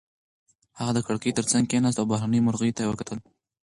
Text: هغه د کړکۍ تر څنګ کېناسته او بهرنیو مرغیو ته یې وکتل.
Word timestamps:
هغه 0.79 0.91
د 0.93 0.99
کړکۍ 1.07 1.31
تر 1.37 1.45
څنګ 1.51 1.65
کېناسته 1.71 1.99
او 2.01 2.09
بهرنیو 2.11 2.45
مرغیو 2.47 2.75
ته 2.77 2.81
یې 2.83 2.89
وکتل. 2.89 3.17